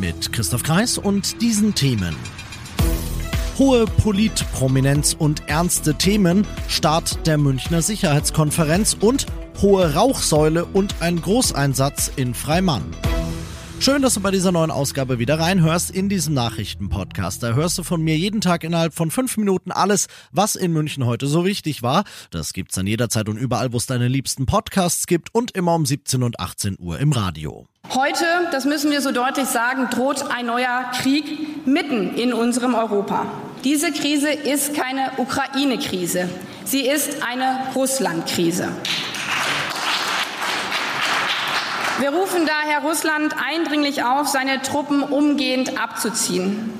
Mit 0.00 0.32
Christoph 0.32 0.62
Kreis 0.62 0.96
und 0.96 1.42
diesen 1.42 1.74
Themen. 1.74 2.16
Hohe 3.58 3.84
Politprominenz 3.84 5.14
und 5.18 5.46
ernste 5.46 5.94
Themen, 5.94 6.46
Start 6.68 7.26
der 7.26 7.36
Münchner 7.36 7.82
Sicherheitskonferenz 7.82 8.96
und 8.98 9.26
hohe 9.60 9.94
Rauchsäule 9.94 10.64
und 10.64 10.94
ein 11.00 11.20
Großeinsatz 11.20 12.10
in 12.16 12.32
Freimann. 12.32 12.82
Schön, 13.80 14.02
dass 14.02 14.12
du 14.12 14.20
bei 14.20 14.30
dieser 14.30 14.52
neuen 14.52 14.70
Ausgabe 14.70 15.18
wieder 15.18 15.40
reinhörst 15.40 15.90
in 15.90 16.10
diesem 16.10 16.34
Nachrichtenpodcast. 16.34 17.42
Da 17.42 17.54
hörst 17.54 17.78
du 17.78 17.82
von 17.82 18.02
mir 18.02 18.14
jeden 18.14 18.42
Tag 18.42 18.62
innerhalb 18.62 18.92
von 18.92 19.10
fünf 19.10 19.38
Minuten 19.38 19.72
alles, 19.72 20.08
was 20.32 20.54
in 20.54 20.74
München 20.74 21.06
heute 21.06 21.26
so 21.26 21.46
wichtig 21.46 21.82
war. 21.82 22.04
Das 22.30 22.52
gibt's 22.52 22.74
dann 22.74 22.86
jederzeit 22.86 23.26
und 23.30 23.38
überall, 23.38 23.72
wo 23.72 23.78
es 23.78 23.86
deine 23.86 24.08
liebsten 24.08 24.44
Podcasts 24.44 25.06
gibt 25.06 25.34
und 25.34 25.52
immer 25.52 25.74
um 25.74 25.86
17 25.86 26.22
und 26.22 26.38
18 26.38 26.76
Uhr 26.78 26.98
im 26.98 27.12
Radio. 27.12 27.68
Heute, 27.94 28.26
das 28.52 28.66
müssen 28.66 28.90
wir 28.90 29.00
so 29.00 29.12
deutlich 29.12 29.46
sagen, 29.46 29.88
droht 29.88 30.30
ein 30.30 30.44
neuer 30.44 30.90
Krieg 31.00 31.66
mitten 31.66 32.14
in 32.16 32.34
unserem 32.34 32.74
Europa. 32.74 33.24
Diese 33.64 33.92
Krise 33.92 34.28
ist 34.28 34.74
keine 34.74 35.12
Ukraine-Krise. 35.16 36.28
Sie 36.66 36.86
ist 36.86 37.22
eine 37.22 37.72
Russland-Krise. 37.74 38.68
Wir 42.00 42.14
rufen 42.14 42.46
daher 42.46 42.78
Russland 42.80 43.34
eindringlich 43.38 44.02
auf, 44.02 44.26
seine 44.26 44.62
Truppen 44.62 45.02
umgehend 45.02 45.78
abzuziehen. 45.78 46.72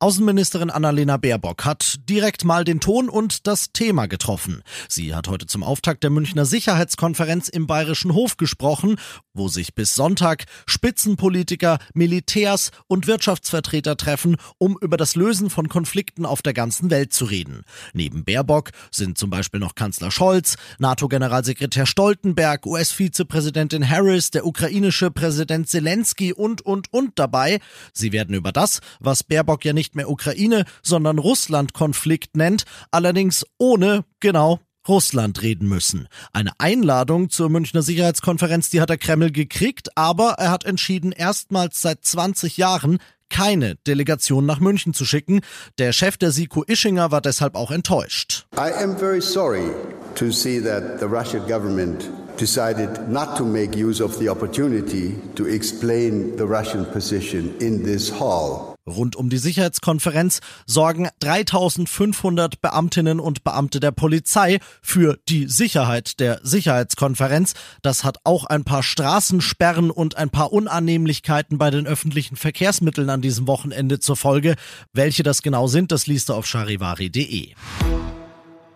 Außenministerin 0.00 0.70
Annalena 0.70 1.16
Baerbock 1.16 1.64
hat 1.64 1.96
direkt 2.08 2.44
mal 2.44 2.62
den 2.62 2.78
Ton 2.78 3.08
und 3.08 3.48
das 3.48 3.72
Thema 3.72 4.06
getroffen. 4.06 4.62
Sie 4.88 5.12
hat 5.12 5.26
heute 5.26 5.46
zum 5.46 5.64
Auftakt 5.64 6.04
der 6.04 6.10
Münchner 6.10 6.44
Sicherheitskonferenz 6.46 7.48
im 7.48 7.66
Bayerischen 7.66 8.14
Hof 8.14 8.36
gesprochen, 8.36 8.94
wo 9.34 9.48
sich 9.48 9.74
bis 9.74 9.96
Sonntag 9.96 10.44
Spitzenpolitiker, 10.66 11.78
Militärs 11.94 12.70
und 12.86 13.08
Wirtschaftsvertreter 13.08 13.96
treffen, 13.96 14.36
um 14.58 14.78
über 14.80 14.96
das 14.96 15.16
Lösen 15.16 15.50
von 15.50 15.68
Konflikten 15.68 16.26
auf 16.26 16.42
der 16.42 16.54
ganzen 16.54 16.90
Welt 16.90 17.12
zu 17.12 17.24
reden. 17.24 17.64
Neben 17.92 18.24
Baerbock 18.24 18.70
sind 18.92 19.18
zum 19.18 19.30
Beispiel 19.30 19.58
noch 19.58 19.74
Kanzler 19.74 20.12
Scholz, 20.12 20.58
NATO-Generalsekretär 20.78 21.86
Stoltenberg, 21.86 22.66
US-Vizepräsidentin 22.66 23.88
Harris, 23.90 24.30
der 24.30 24.46
ukrainische 24.46 25.10
Präsident 25.10 25.68
Zelensky 25.68 26.32
und, 26.32 26.62
und, 26.62 26.92
und 26.92 27.18
dabei. 27.18 27.58
Sie 27.92 28.12
werden 28.12 28.36
über 28.36 28.52
das, 28.52 28.80
was 29.00 29.24
Baerbock 29.24 29.64
ja 29.64 29.72
nicht 29.72 29.87
nicht 29.88 29.96
mehr 29.96 30.10
Ukraine, 30.10 30.64
sondern 30.82 31.18
Russland-Konflikt 31.18 32.36
nennt, 32.36 32.64
allerdings 32.90 33.46
ohne, 33.56 34.04
genau, 34.20 34.60
Russland 34.86 35.42
reden 35.42 35.68
müssen. 35.68 36.08
Eine 36.32 36.52
Einladung 36.58 37.30
zur 37.30 37.48
Münchner 37.48 37.82
Sicherheitskonferenz, 37.82 38.68
die 38.68 38.80
hat 38.80 38.90
der 38.90 38.98
Kreml 38.98 39.30
gekriegt, 39.30 39.96
aber 39.96 40.32
er 40.38 40.50
hat 40.50 40.64
entschieden, 40.64 41.12
erstmals 41.12 41.80
seit 41.80 42.04
20 42.04 42.58
Jahren 42.58 42.98
keine 43.30 43.76
Delegation 43.86 44.44
nach 44.46 44.60
München 44.60 44.94
zu 44.94 45.04
schicken. 45.04 45.40
Der 45.78 45.92
Chef 45.92 46.16
der 46.16 46.32
SIKO 46.32 46.64
Ischinger 46.64 47.10
war 47.10 47.20
deshalb 47.20 47.54
auch 47.54 47.70
enttäuscht. 47.70 48.46
I 48.56 48.72
am 48.82 48.96
very 48.96 49.20
sorry 49.20 49.70
to 50.14 50.30
see 50.30 50.60
that 50.60 51.00
the 51.00 51.06
Russian 51.06 51.46
government 51.46 52.10
decided 52.38 53.08
not 53.08 53.36
to 53.36 53.44
make 53.44 53.76
use 53.76 54.02
of 54.02 54.18
the 54.18 54.30
opportunity 54.30 55.14
to 55.34 55.46
explain 55.46 56.36
the 56.38 56.44
Russian 56.44 56.86
position 56.86 57.54
in 57.60 57.84
this 57.84 58.10
hall. 58.10 58.67
Rund 58.90 59.16
um 59.16 59.30
die 59.30 59.38
Sicherheitskonferenz 59.38 60.40
sorgen 60.66 61.08
3500 61.20 62.60
Beamtinnen 62.60 63.20
und 63.20 63.44
Beamte 63.44 63.80
der 63.80 63.92
Polizei 63.92 64.58
für 64.82 65.18
die 65.28 65.46
Sicherheit 65.46 66.20
der 66.20 66.40
Sicherheitskonferenz. 66.42 67.54
Das 67.82 68.04
hat 68.04 68.18
auch 68.24 68.44
ein 68.44 68.64
paar 68.64 68.82
Straßensperren 68.82 69.90
und 69.90 70.16
ein 70.16 70.30
paar 70.30 70.52
Unannehmlichkeiten 70.52 71.58
bei 71.58 71.70
den 71.70 71.86
öffentlichen 71.86 72.36
Verkehrsmitteln 72.36 73.10
an 73.10 73.22
diesem 73.22 73.46
Wochenende 73.46 74.00
zur 74.00 74.16
Folge. 74.16 74.56
Welche 74.92 75.22
das 75.22 75.42
genau 75.42 75.66
sind, 75.66 75.92
das 75.92 76.06
liest 76.06 76.28
du 76.28 76.34
auf 76.34 76.46
charivari.de. 76.46 77.54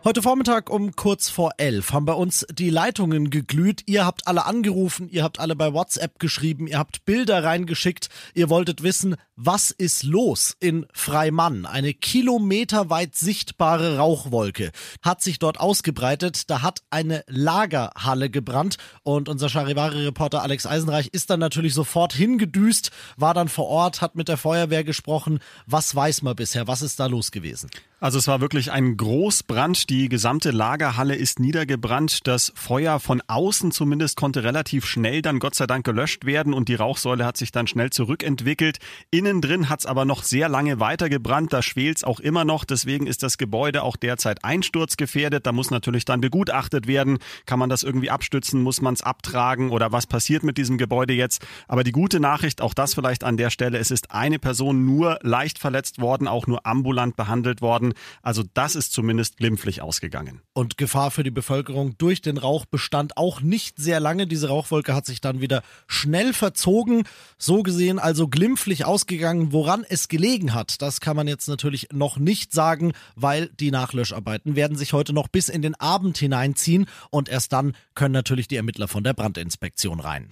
Heute 0.05 0.21
Vormittag 0.21 0.69
um 0.69 0.97
kurz 0.97 1.29
vor 1.29 1.53
elf 1.59 1.93
haben 1.93 2.07
bei 2.07 2.15
uns 2.15 2.45
die 2.51 2.71
Leitungen 2.71 3.31
geglüht. 3.31 3.85
Ihr 3.87 4.05
habt 4.05 4.27
alle 4.27 4.47
angerufen, 4.47 5.09
ihr 5.09 5.23
habt 5.23 5.39
alle 5.39 5.55
bei 5.55 5.73
WhatsApp 5.73 6.19
geschrieben, 6.19 6.67
ihr 6.67 6.81
habt 6.81 7.05
Bilder 7.05 7.45
reingeschickt. 7.45 8.09
Ihr 8.35 8.51
wolltet 8.51 8.83
wissen, 8.83 9.15
was 9.37 9.71
ist 9.71 10.03
los 10.03 10.57
in 10.59 10.87
Freimann? 10.93 11.67
Eine 11.67 11.95
kilometerweit 11.95 13.15
sichtbare 13.15 13.99
Rauchwolke 13.99 14.73
hat 15.03 15.23
sich 15.23 15.39
dort 15.39 15.61
ausgebreitet. 15.61 16.51
Da 16.51 16.63
hat 16.63 16.83
eine 16.91 17.23
Lagerhalle 17.29 18.29
gebrannt 18.29 18.79
und 19.05 19.29
unser 19.29 19.49
Charivari-Reporter 19.49 20.43
Alex 20.43 20.67
Eisenreich 20.67 21.11
ist 21.13 21.31
dann 21.31 21.39
natürlich 21.39 21.75
sofort 21.75 22.13
hingedüst, 22.13 22.91
war 23.17 23.35
dann 23.35 23.49
vor 23.49 23.69
Ort, 23.69 24.01
hat 24.01 24.17
mit 24.17 24.27
der 24.27 24.37
Feuerwehr 24.37 24.83
gesprochen. 24.83 25.39
Was 25.67 25.95
weiß 25.95 26.23
man 26.23 26.35
bisher? 26.35 26.67
Was 26.67 26.83
ist 26.83 26.99
da 26.99 27.07
los 27.07 27.31
gewesen? 27.31 27.71
Also 28.03 28.19
es 28.19 28.27
war 28.27 28.41
wirklich 28.41 28.73
ein 28.73 28.97
Großbrand. 28.97 29.89
Die 29.89 30.09
gesamte 30.09 30.51
Lagerhalle 30.51 31.15
ist 31.15 31.39
niedergebrannt. 31.39 32.27
Das 32.27 32.53
Feuer 32.57 32.99
von 32.99 33.23
außen 33.29 33.71
zumindest 33.71 34.17
konnte 34.17 34.43
relativ 34.43 34.87
schnell 34.87 35.23
dann 35.23 35.39
Gott 35.39 35.55
sei 35.55 35.69
Dank 35.69 35.85
gelöscht 35.85 36.27
werden 36.27 36.53
und 36.53 36.69
die 36.69 36.75
Rauchsäule 36.75 37.25
hat 37.25 37.37
sich 37.37 37.53
dann 37.53 37.69
schnell 37.69 37.91
zurückentwickelt. 37.91 38.79
Innen 39.13 39.41
drin 39.41 39.69
hat 39.69 39.79
es 39.79 39.87
aber 39.87 40.05
noch 40.05 40.25
sehr 40.25 40.49
lange 40.49 40.81
weitergebrannt. 40.81 41.53
Da 41.53 41.63
schwelt 41.63 41.99
es 41.99 42.03
auch 42.03 42.19
immer 42.19 42.45
noch. 42.45 42.65
Deswegen 42.65 43.07
ist 43.07 43.23
das 43.23 43.39
Gebäude 43.39 43.85
auch 43.85 43.97
derzeit 43.97 44.45
einsturzgefährdet. 44.45 45.47
Da 45.47 45.53
muss 45.53 45.71
natürlich 45.71 46.05
dann 46.05 46.21
begutachtet 46.21 46.89
werden. 46.89 47.19
Kann 47.47 47.61
man 47.61 47.71
das 47.71 47.85
irgendwie 47.85 48.11
abstützen? 48.11 48.65
Muss 48.65 48.83
man 48.83 48.95
es 48.95 49.03
abtragen? 49.03 49.71
Oder 49.71 49.93
was 49.93 50.09
passiert 50.09 50.43
mit 50.43 50.59
diesem 50.59 50.77
Gebäude 50.77 51.15
jetzt? 51.15 51.47
Aber 51.69 51.85
die 51.85 51.93
gute 51.93 52.19
Nachricht, 52.19 52.63
auch 52.63 52.75
das 52.75 52.95
vielleicht 52.95 53.23
an 53.23 53.37
der 53.37 53.51
Stelle, 53.51 53.79
es 53.79 53.93
ist 53.93 54.11
eine 54.11 54.41
Person 54.41 54.85
nur 54.85 55.21
leicht 55.23 55.61
verletzt 55.61 56.01
worden, 56.01 56.27
auch 56.27 56.49
nur 56.49 56.67
ambulant 56.67 57.15
behandelt 57.15 57.63
worden. 57.63 57.92
Also 58.23 58.43
das 58.55 58.75
ist 58.75 58.93
zumindest 58.93 59.37
glimpflich 59.37 59.83
ausgegangen. 59.83 60.41
Und 60.53 60.77
Gefahr 60.77 61.11
für 61.11 61.23
die 61.23 61.31
Bevölkerung 61.31 61.97
durch 61.99 62.21
den 62.23 62.39
Rauch 62.39 62.65
bestand 62.65 63.17
auch 63.17 63.41
nicht 63.41 63.79
sehr 63.79 64.01
lange. 64.01 64.27
Diese 64.27 64.49
Rauchwolke 64.49 64.95
hat 64.95 65.07
sich 65.07 65.21
dann 65.21 65.41
wieder 65.41 65.63
schnell 65.87 66.33
verzogen. 66.33 67.05
So 67.39 67.63
gesehen 67.63 67.99
also 67.99 68.29
glimpflich 68.29 68.85
ausgegangen. 68.85 69.53
Woran 69.53 69.85
es 69.89 70.09
gelegen 70.09 70.55
hat, 70.55 70.83
das 70.83 71.01
kann 71.01 71.17
man 71.17 71.29
jetzt 71.29 71.49
natürlich 71.49 71.89
noch 71.93 72.19
nicht 72.19 72.53
sagen, 72.53 72.93
weil 73.17 73.49
die 73.49 73.71
Nachlöscharbeiten 73.71 74.57
werden 74.57 74.77
sich 74.77 74.93
heute 74.93 75.13
noch 75.13 75.29
bis 75.29 75.49
in 75.49 75.63
den 75.63 75.75
Abend 75.75 76.19
hineinziehen 76.19 76.87
und 77.11 77.29
erst 77.29 77.53
dann 77.53 77.75
können 77.95 78.13
natürlich 78.13 78.49
die 78.49 78.57
Ermittler 78.57 78.89
von 78.89 79.05
der 79.05 79.15
Brandinspektion 79.15 80.01
rein. 80.01 80.29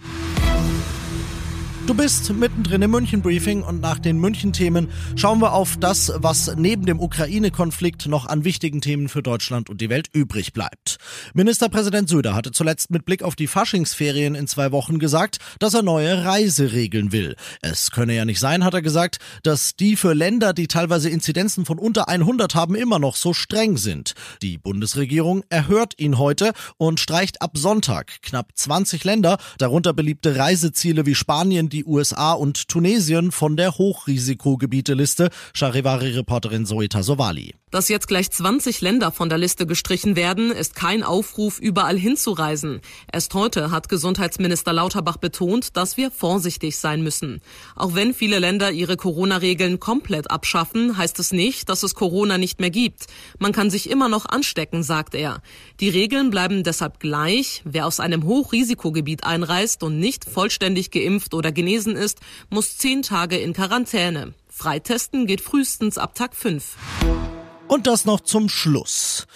Du 1.86 1.94
bist 1.94 2.32
mittendrin 2.32 2.82
im 2.82 2.90
München-Briefing 2.92 3.62
und 3.62 3.80
nach 3.80 3.98
den 3.98 4.18
München-Themen 4.18 4.88
schauen 5.16 5.40
wir 5.40 5.52
auf 5.52 5.76
das, 5.76 6.12
was 6.16 6.54
neben 6.56 6.86
dem 6.86 7.00
Ukraine-Konflikt 7.00 8.06
noch 8.06 8.26
an 8.26 8.44
wichtigen 8.44 8.80
Themen 8.80 9.08
für 9.08 9.22
Deutschland 9.22 9.68
und 9.70 9.80
die 9.80 9.88
Welt 9.88 10.08
übrig 10.12 10.52
bleibt. 10.52 10.98
Ministerpräsident 11.34 12.08
Söder 12.08 12.34
hatte 12.34 12.52
zuletzt 12.52 12.90
mit 12.90 13.04
Blick 13.04 13.22
auf 13.22 13.34
die 13.34 13.48
Faschingsferien 13.48 14.36
in 14.36 14.46
zwei 14.46 14.70
Wochen 14.70 14.98
gesagt, 14.98 15.38
dass 15.58 15.74
er 15.74 15.82
neue 15.82 16.24
Reiseregeln 16.24 17.10
will. 17.12 17.34
Es 17.60 17.90
könne 17.90 18.14
ja 18.14 18.24
nicht 18.24 18.38
sein, 18.38 18.64
hat 18.64 18.74
er 18.74 18.82
gesagt, 18.82 19.18
dass 19.42 19.74
die 19.74 19.96
für 19.96 20.12
Länder, 20.12 20.52
die 20.52 20.68
teilweise 20.68 21.10
Inzidenzen 21.10 21.64
von 21.64 21.78
unter 21.78 22.08
100 22.08 22.54
haben, 22.54 22.76
immer 22.76 22.98
noch 22.98 23.16
so 23.16 23.32
streng 23.32 23.78
sind. 23.78 24.14
Die 24.42 24.58
Bundesregierung 24.58 25.42
erhört 25.48 25.94
ihn 25.98 26.18
heute 26.18 26.52
und 26.76 27.00
streicht 27.00 27.42
ab 27.42 27.52
Sonntag 27.56 28.22
knapp 28.22 28.52
20 28.54 29.02
Länder, 29.02 29.38
darunter 29.58 29.92
beliebte 29.92 30.36
Reiseziele 30.36 31.04
wie 31.06 31.14
Spanien, 31.16 31.68
die 31.68 31.79
die 31.80 31.86
USA 31.86 32.32
und 32.34 32.68
Tunesien 32.68 33.32
von 33.32 33.56
der 33.56 33.78
Hochrisikogebieteliste, 33.78 35.30
Charivari-Reporterin 35.54 36.66
Zoeta 36.66 37.02
Sovali. 37.02 37.54
Dass 37.70 37.88
jetzt 37.88 38.08
gleich 38.08 38.28
20 38.32 38.80
Länder 38.80 39.12
von 39.12 39.28
der 39.28 39.38
Liste 39.38 39.64
gestrichen 39.64 40.16
werden, 40.16 40.50
ist 40.50 40.74
kein 40.74 41.04
Aufruf, 41.04 41.60
überall 41.60 41.96
hinzureisen. 41.96 42.80
Erst 43.12 43.32
heute 43.34 43.70
hat 43.70 43.88
Gesundheitsminister 43.88 44.72
Lauterbach 44.72 45.18
betont, 45.18 45.76
dass 45.76 45.96
wir 45.96 46.10
vorsichtig 46.10 46.78
sein 46.78 47.00
müssen. 47.02 47.40
Auch 47.76 47.94
wenn 47.94 48.12
viele 48.12 48.40
Länder 48.40 48.72
ihre 48.72 48.96
Corona-Regeln 48.96 49.78
komplett 49.78 50.32
abschaffen, 50.32 50.96
heißt 50.96 51.20
es 51.20 51.32
nicht, 51.32 51.68
dass 51.68 51.84
es 51.84 51.94
Corona 51.94 52.38
nicht 52.38 52.58
mehr 52.58 52.70
gibt. 52.70 53.06
Man 53.38 53.52
kann 53.52 53.70
sich 53.70 53.88
immer 53.88 54.08
noch 54.08 54.26
anstecken, 54.26 54.82
sagt 54.82 55.14
er. 55.14 55.40
Die 55.78 55.90
Regeln 55.90 56.30
bleiben 56.30 56.64
deshalb 56.64 56.98
gleich. 56.98 57.62
Wer 57.64 57.86
aus 57.86 58.00
einem 58.00 58.24
Hochrisikogebiet 58.24 59.22
einreist 59.22 59.84
und 59.84 60.00
nicht 60.00 60.24
vollständig 60.24 60.90
geimpft 60.90 61.34
oder 61.34 61.52
genesen 61.60 61.94
ist, 61.94 62.20
muss 62.48 62.78
zehn 62.78 63.02
Tage 63.02 63.36
in 63.36 63.52
Quarantäne. 63.52 64.32
Freitesten 64.48 65.26
geht 65.26 65.42
frühestens 65.42 65.98
ab 65.98 66.14
Tag 66.14 66.34
5. 66.34 66.76
Und 67.68 67.86
das 67.86 68.06
noch 68.06 68.20
zum 68.20 68.48
Schluss. 68.48 69.26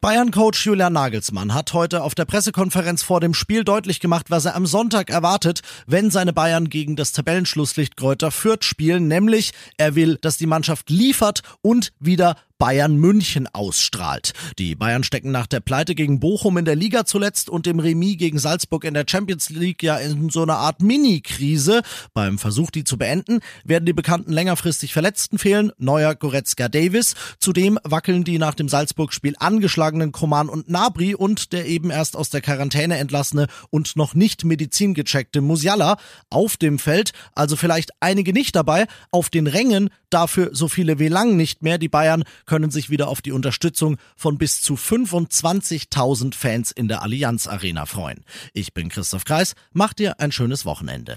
Bayern-Coach 0.00 0.64
Julian 0.64 0.94
Nagelsmann 0.94 1.52
hat 1.52 1.74
heute 1.74 2.04
auf 2.04 2.14
der 2.14 2.24
Pressekonferenz 2.24 3.02
vor 3.02 3.20
dem 3.20 3.34
Spiel 3.34 3.64
deutlich 3.64 4.00
gemacht, 4.00 4.30
was 4.30 4.46
er 4.46 4.54
am 4.54 4.64
Sonntag 4.64 5.10
erwartet, 5.10 5.60
wenn 5.86 6.10
seine 6.10 6.32
Bayern 6.32 6.70
gegen 6.70 6.96
das 6.96 7.12
Tabellenschlusslicht 7.12 7.96
Kräuter 7.96 8.30
Fürth 8.30 8.64
spielen, 8.64 9.08
nämlich 9.08 9.52
er 9.76 9.94
will, 9.94 10.16
dass 10.22 10.38
die 10.38 10.46
Mannschaft 10.46 10.88
liefert 10.88 11.42
und 11.60 11.92
wieder 11.98 12.36
Bayern 12.58 12.96
München 12.96 13.46
ausstrahlt. 13.52 14.32
Die 14.58 14.74
Bayern 14.74 15.04
stecken 15.04 15.30
nach 15.30 15.46
der 15.46 15.60
Pleite 15.60 15.94
gegen 15.94 16.18
Bochum 16.18 16.58
in 16.58 16.64
der 16.64 16.74
Liga 16.74 17.04
zuletzt 17.04 17.48
und 17.48 17.66
dem 17.66 17.78
Remis 17.78 18.18
gegen 18.18 18.40
Salzburg 18.40 18.84
in 18.84 18.94
der 18.94 19.04
Champions 19.08 19.48
League 19.50 19.84
ja 19.84 19.96
in 19.96 20.28
so 20.28 20.42
einer 20.42 20.56
Art 20.56 20.82
Mini-Krise. 20.82 21.82
Beim 22.14 22.36
Versuch, 22.36 22.72
die 22.72 22.82
zu 22.82 22.98
beenden, 22.98 23.38
werden 23.64 23.86
die 23.86 23.92
bekannten 23.92 24.32
längerfristig 24.32 24.92
Verletzten 24.92 25.38
fehlen, 25.38 25.70
neuer 25.78 26.16
Goretzka 26.16 26.68
Davis. 26.68 27.14
Zudem 27.38 27.78
wackeln 27.84 28.24
die 28.24 28.38
nach 28.38 28.54
dem 28.54 28.68
Salzburg-Spiel 28.68 29.36
angeschlagenen 29.38 30.10
Koman 30.10 30.48
und 30.48 30.68
Nabri 30.68 31.14
und 31.14 31.52
der 31.52 31.66
eben 31.66 31.90
erst 31.90 32.16
aus 32.16 32.30
der 32.30 32.40
Quarantäne 32.40 32.98
entlassene 32.98 33.46
und 33.70 33.94
noch 33.94 34.14
nicht 34.14 34.44
medizingecheckte 34.44 35.40
Musiala 35.40 35.96
auf 36.28 36.56
dem 36.56 36.80
Feld. 36.80 37.12
Also 37.36 37.54
vielleicht 37.54 37.92
einige 38.00 38.32
nicht 38.32 38.56
dabei, 38.56 38.88
auf 39.12 39.30
den 39.30 39.46
Rängen 39.46 39.90
dafür 40.10 40.50
so 40.52 40.68
viele 40.68 40.98
wie 40.98 41.08
lang 41.08 41.36
nicht 41.36 41.62
mehr. 41.62 41.78
Die 41.78 41.88
Bayern 41.88 42.24
können 42.48 42.72
sich 42.72 42.90
wieder 42.90 43.06
auf 43.06 43.22
die 43.22 43.30
Unterstützung 43.30 43.98
von 44.16 44.38
bis 44.38 44.60
zu 44.60 44.74
25.000 44.74 46.34
Fans 46.34 46.72
in 46.72 46.88
der 46.88 47.02
Allianz 47.02 47.46
Arena 47.46 47.86
freuen. 47.86 48.24
Ich 48.52 48.74
bin 48.74 48.88
Christoph 48.88 49.24
Kreis, 49.24 49.54
mach 49.72 49.92
dir 49.92 50.18
ein 50.18 50.32
schönes 50.32 50.64
Wochenende. 50.64 51.16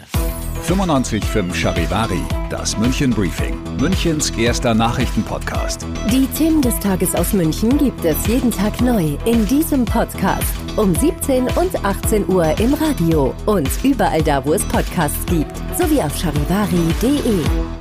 95.5 0.68 1.56
Charivari, 1.56 2.22
das 2.50 2.78
München 2.78 3.12
Briefing, 3.12 3.58
Münchens 3.78 4.30
erster 4.32 4.76
Nachrichtenpodcast. 4.76 5.86
Die 6.12 6.28
Themen 6.38 6.62
des 6.62 6.78
Tages 6.80 7.16
aus 7.16 7.34
München 7.34 7.78
gibt 7.80 8.06
es 8.06 8.28
jeden 8.28 8.52
Tag 8.52 8.80
neu 8.80 9.18
in 9.26 9.48
diesem 9.48 9.86
Podcast 9.86 10.54
um 10.78 10.96
17 10.96 11.48
und 11.56 11.84
18 11.84 12.28
Uhr 12.30 12.58
im 12.60 12.74
Radio 12.76 13.34
und 13.46 13.70
überall 13.84 14.22
da, 14.22 14.46
wo 14.46 14.54
es 14.54 14.64
Podcasts 14.66 15.26
gibt, 15.26 15.58
sowie 15.78 16.02
auf 16.02 16.16
charivari.de. 16.18 17.81